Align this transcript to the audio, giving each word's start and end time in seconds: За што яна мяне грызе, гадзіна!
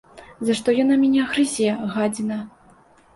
За 0.47 0.53
што 0.59 0.73
яна 0.77 0.95
мяне 1.01 1.25
грызе, 1.33 1.67
гадзіна! 1.99 2.39